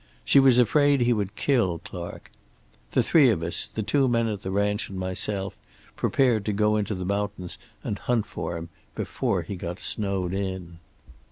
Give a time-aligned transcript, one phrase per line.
[0.25, 2.31] She was afraid he would kill Clark.
[2.93, 5.55] The three of us, the two men at the ranch and myself,
[5.95, 10.79] prepared to go into the mountains and hunt for him, before he got snowed in.